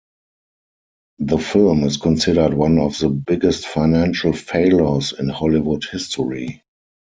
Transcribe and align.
The 1.19 1.37
film 1.37 1.83
is 1.83 1.97
considered 1.97 2.55
one 2.55 2.79
of 2.79 2.97
the 2.97 3.09
biggest 3.09 3.67
financial 3.67 4.33
failures 4.33 5.13
in 5.13 5.29
Hollywood 5.29 5.83
history. 5.83 6.63